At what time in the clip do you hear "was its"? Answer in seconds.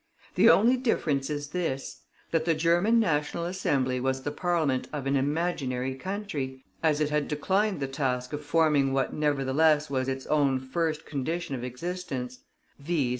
9.91-10.25